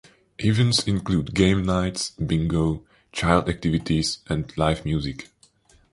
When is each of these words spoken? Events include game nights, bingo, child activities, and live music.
Events 0.39 0.87
include 0.87 1.35
game 1.35 1.63
nights, 1.63 2.09
bingo, 2.09 2.83
child 3.11 3.47
activities, 3.47 4.17
and 4.25 4.51
live 4.57 4.83
music. 4.83 5.29